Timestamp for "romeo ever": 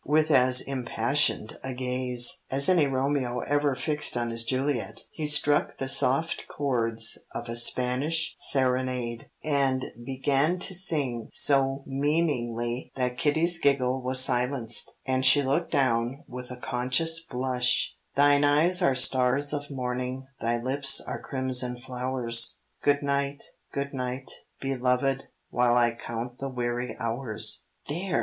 2.87-3.75